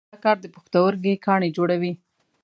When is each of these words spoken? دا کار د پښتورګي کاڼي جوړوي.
دا 0.11 0.17
کار 0.23 0.37
د 0.41 0.45
پښتورګي 0.55 1.13
کاڼي 1.25 1.49
جوړوي. 1.57 1.93